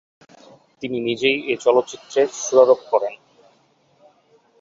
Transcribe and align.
তিনি 0.81 0.97
নিজেই 0.99 1.37
এই 1.51 1.57
চলচ্চিত্রের 1.57 2.27
সুরারোপ 2.37 2.81
করেন। 2.91 3.13